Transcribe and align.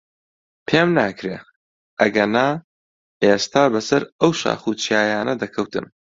پێم 0.67 0.89
ناکرێ، 0.99 1.37
ئەگەنا 1.99 2.49
ئێستا 3.23 3.63
بەسەر 3.73 4.03
ئەو 4.21 4.31
شاخ 4.41 4.61
و 4.67 4.77
چیایانە 4.81 5.33
دەکەوتم. 5.41 5.85